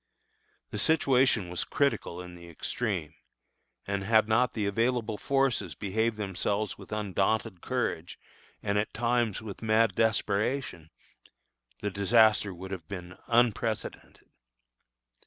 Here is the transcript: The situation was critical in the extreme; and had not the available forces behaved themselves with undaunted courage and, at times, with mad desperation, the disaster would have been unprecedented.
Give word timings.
The 0.71 0.79
situation 0.79 1.47
was 1.51 1.63
critical 1.63 2.23
in 2.23 2.33
the 2.33 2.49
extreme; 2.49 3.13
and 3.85 4.03
had 4.03 4.27
not 4.27 4.55
the 4.55 4.65
available 4.65 5.19
forces 5.19 5.75
behaved 5.75 6.17
themselves 6.17 6.75
with 6.75 6.91
undaunted 6.91 7.61
courage 7.61 8.17
and, 8.63 8.79
at 8.79 8.95
times, 8.95 9.43
with 9.43 9.61
mad 9.61 9.93
desperation, 9.93 10.89
the 11.81 11.91
disaster 11.91 12.51
would 12.51 12.71
have 12.71 12.87
been 12.87 13.15
unprecedented. 13.27 14.29